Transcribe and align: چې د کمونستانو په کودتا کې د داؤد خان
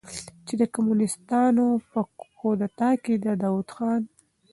چې 0.45 0.53
د 0.61 0.63
کمونستانو 0.75 1.67
په 1.91 2.01
کودتا 2.39 2.89
کې 3.03 3.13
د 3.23 3.25
داؤد 3.41 3.67
خان 3.75 4.01